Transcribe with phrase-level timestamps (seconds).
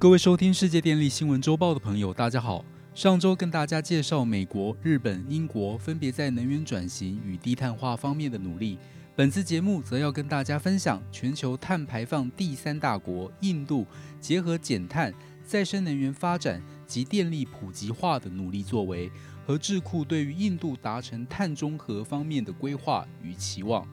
[0.00, 2.64] 各位收听世界电力新闻周报的朋友，大家好。
[2.94, 8.78] 上周跟大家介绍美国、日本、英国分别在能源转型与低碳化方面的努力。
[9.14, 13.86] 本次节目则要跟大家分享全球碳排放第三大国印度
[14.22, 15.12] 结合减碳、
[15.44, 19.12] 再生能源发展及电力普及化的努力作为，
[19.46, 23.86] 和智库对于印度达成碳中和方面的规划与期望。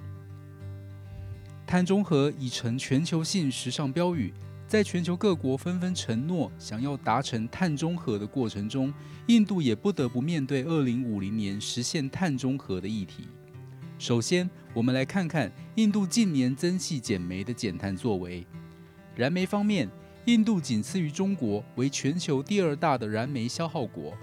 [1.65, 4.33] 碳中和已成全球性时尚标语。
[4.67, 8.93] 在全球各国纷纷承诺想要达成碳中和的过程中，
[9.27, 13.29] 印度也不得不面对二零五零年实现碳中和的议题。
[13.97, 18.45] 首先，我们来看看印度近年增气减煤的减碳作为。
[19.15, 19.89] 燃煤方面，
[20.25, 24.13] 印度仅次于中国，为全球第二大的燃煤消耗国。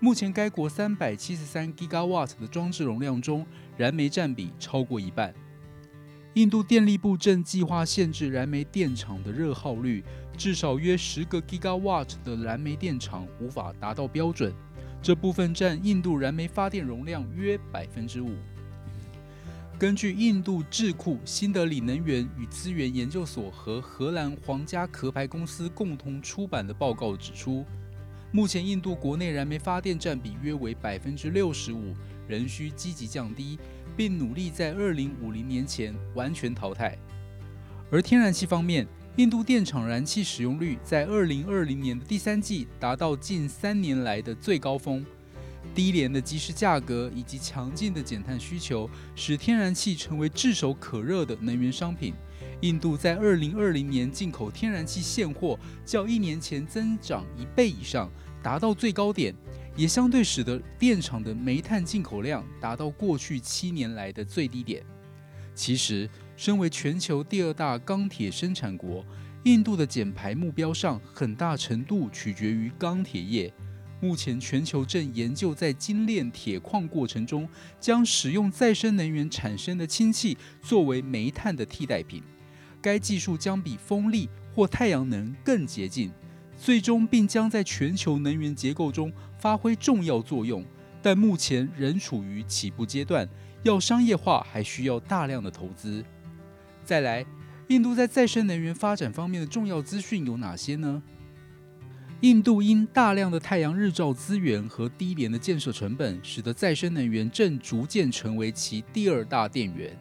[0.00, 5.34] 目前，该国三百七十三 gigawatt 的装置容量中，燃煤占比超过一半。
[6.34, 10.04] 印度电力部正计划限制燃煤电厂的热耗率，
[10.38, 14.54] 至少约十个 gigawatt 的燃煤电厂无法达到标准。
[15.02, 18.36] 这部分占印度燃煤发电容量约百分之五。
[19.76, 27.64] 根据印度智库新德里能源与资源研究所和荷兰皇家壳牌公司共同出版的报告指出，
[28.30, 31.92] 目前印度国内燃煤发电占比约为百分之六十五，
[32.28, 33.58] 仍需积极降低。
[33.96, 36.96] 并努力在二零五零年前完全淘汰。
[37.90, 45.04] 而天然气方面，印度电厂燃气使用率在二零二零年的第三季达到近三年来的最高峰。
[45.74, 52.14] 低廉的即时价格以及强劲的减碳需求，使天然气成为炙手可热的能源商品。
[52.62, 58.10] 印度在二零二零年进口天然气现货较一年前增长一倍以上，
[58.42, 59.34] 达到最高点。
[59.80, 64.84] 也相对使得电厂的煤炭进口量达到过去七年来的最低点。
[65.54, 69.02] 其实，身为全球第二大钢铁生产国，
[69.44, 73.50] 印度的减排目标上很大程度取决于钢铁业。
[74.02, 77.48] 目前，全球正研究在精炼铁矿过程中，
[77.80, 82.22] 将使用再生能源产生的氢气作为煤炭的替代品。
[82.82, 86.12] 该技术将比风力或太阳能更洁净。
[86.60, 90.62] 最终并将在全球能源结构中发挥重要作用，
[91.00, 93.26] 但目前仍处于起步阶段，
[93.62, 96.04] 要商业化还需要大量的投资。
[96.84, 97.24] 再来，
[97.68, 101.02] 印度在再生能源发展方面的重要资讯有哪些呢？
[102.20, 109.98] 印度因大量的太阳日照资源和低廉的建设成本，使得再生能源正逐渐成为其第二大电源。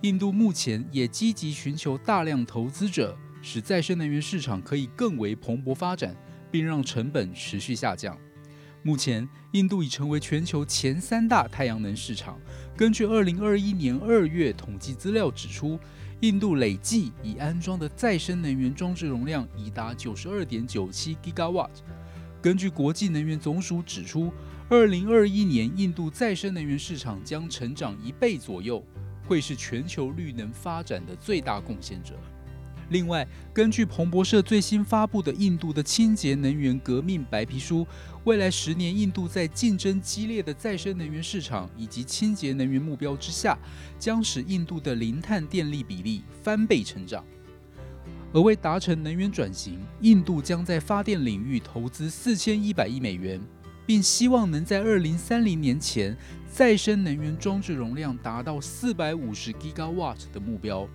[0.00, 3.14] 印度目前也积极寻求大量投资者。
[3.40, 6.14] 使再生能源市场可以更为蓬勃发展，
[6.50, 8.18] 并让成本持续下降。
[8.82, 12.38] 目前，印度已成为全球前三大太阳能市场。
[12.76, 15.78] 根据2021年2月统计资料指出，
[16.20, 21.70] 印度累计已安装的再生能源装置容量已达92.97 gigawatt。
[22.40, 24.32] 根据国际能源总署指出
[24.70, 28.82] ，2021年印度再生能源市场将成长一倍左右，
[29.26, 32.14] 会是全球绿能发展的最大贡献者。
[32.90, 37.86] 另外，根据彭博社最新发布的印度的清洁能源革命白皮书，
[38.24, 43.58] 未来十年印度在竞争激烈的再生能源市场以及清洁能源目标之下，
[43.98, 47.22] 将使印度的零碳电力比例翻倍成长。
[48.32, 53.40] 而为达成能源转型，印度将在发电领域投资四千一百亿美元，
[53.86, 56.16] 并希望能在二零三零年前
[56.50, 60.88] 再生能源装置容量达到四百五十 gigawatt 的目标。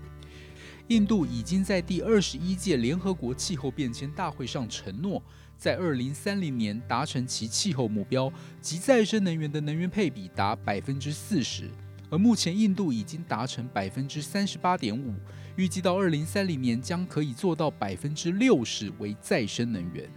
[0.89, 5.21] 印度已经在第二十一届联合国气候变迁大会上承诺，
[5.57, 11.71] 在二零三零年达成其气候目标，即再生能源的能源配比达百分之四十。
[12.09, 15.15] 而目前印度已经达成百分之三十八点五，
[15.55, 20.07] 预计到二零三零年将可以做到百分之六十为再生能源。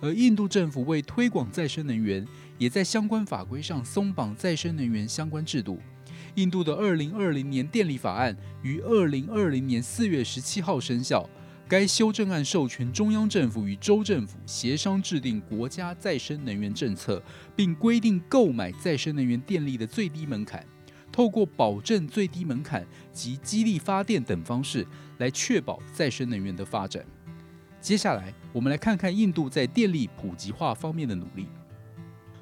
[0.00, 2.26] 而印度政府为推广再生能源，
[2.56, 5.80] 也在相关法规上松绑再生能源相关制度。
[6.34, 11.28] 印度的二零二零年电力法案于二零二零年四月十七号生效。
[11.68, 17.22] 该修正案授权中央政府与州政府协商制定国家再生能源政策，
[17.56, 20.66] 并规定购买再生能源电力的最低门槛，
[21.10, 24.86] 透过保证最低门槛及激励发电等方式
[25.16, 27.02] 来确保再生能源的发展。
[27.80, 31.46] 接下来，我们来看看印度在电力普及化方面的努力。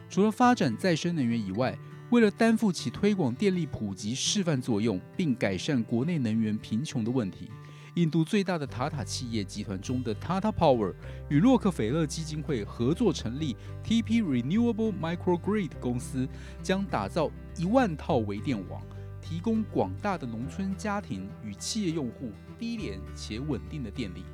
[0.08, 1.78] 除了发展再生能源以外，
[2.10, 7.48] 为了担负起推广电力普及示范作用，并改善国内能源贫穷的问题，
[7.94, 10.92] 印度最大的塔塔企业集团中的 Tata Power
[11.28, 16.28] 与洛克菲勒基金会合作成立 TP Renewable Microgrid 公司，
[16.60, 18.82] 将打造一万套微电网，
[19.22, 24.24] 提供广大的农村家庭与企业用户低廉且稳定的电力。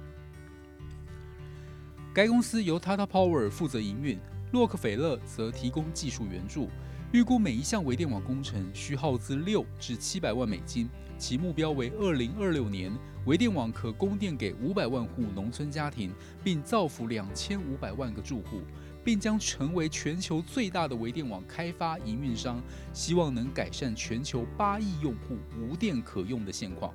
[2.15, 4.19] 该公司由 Tata Power 负责营运，
[4.53, 6.71] 洛克菲勒则提供技术援助。
[7.13, 12.93] 预估每一项微电网工程需耗资六至七百万美金，其目标为二零二六年
[13.27, 16.13] 微电网可供电给五百万户农村家庭，
[16.43, 18.61] 并造福两千五百万个住户，
[19.05, 22.61] 并将成为全球最大的微电网开发营运商，
[22.93, 26.93] 希望能改善全球八亿用户无电可用的现况。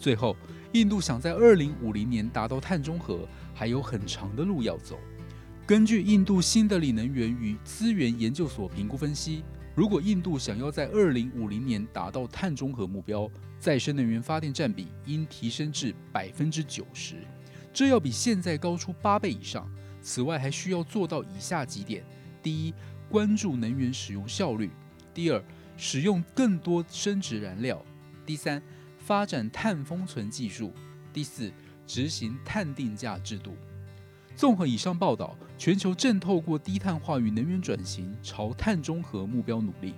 [0.00, 0.36] 最后，
[0.72, 3.20] 印度想在二零五零年达到碳中和，
[3.54, 4.98] 还有很长的路要走。
[5.68, 9.44] 根据印度新德里能源与资源研究所评估分析，
[9.74, 17.16] 如果印度想要在二零五零年达到碳中和目标，再生能源发电占比应提升至百分之九十，
[17.70, 19.70] 这要比现在高出八倍以上。
[20.00, 22.02] 此外，还需要做到以下几点：
[22.42, 22.72] 第一，
[23.10, 24.70] 关注能源使用效率；
[25.12, 25.44] 第二，
[25.76, 27.76] 使用更多生殖燃料；
[28.24, 28.62] 第三，
[28.96, 30.70] 发展碳封存技术；
[31.12, 31.52] 第四，
[31.86, 33.54] 执行碳定价制度。
[34.38, 39.92] 综合以上报道，全球正透过低碳化与能源转型朝碳中和目标努力，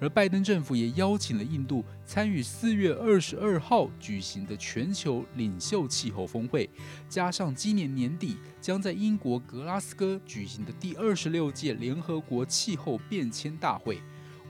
[0.00, 6.68] 而拜登政府也邀请了印度参与四月二十二号举行的全球领袖气候峰会，
[7.08, 14.00] 加上今年年底将在英国格拉斯哥举行的第二十六届联合国气候变迁大会。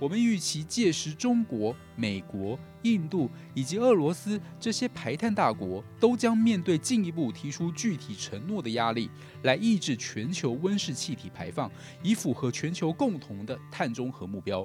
[0.04, 9.08] 我们预期届时，中国、美国、印度以及俄罗斯这些排碳大国都将面对进一步提出具体承诺的压力，
[9.44, 11.72] 来抑制全球温室气体排放，
[12.02, 14.62] 以符合全球共同的碳中和目标。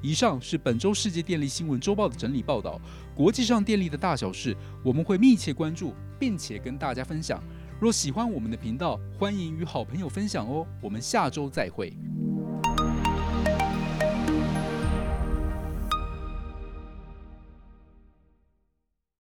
[0.00, 2.80] 以上是本周世界电力新闻周报的整理报道。
[3.14, 7.44] 国际上电力的大小事，我们会密切关注，并且跟大家分享。
[7.78, 10.66] 若喜欢我们的频道，欢迎与好朋友分享哦。
[10.80, 12.07] 我们下周再会。